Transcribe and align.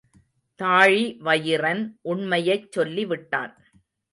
தாழிவயிறன் 0.59 1.83
உண்மையைச் 2.01 2.71
சொல்லிவிட்டான். 2.71 3.53